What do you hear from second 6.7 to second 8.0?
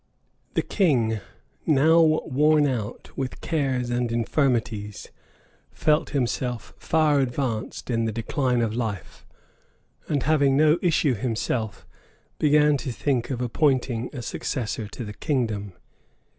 far advanced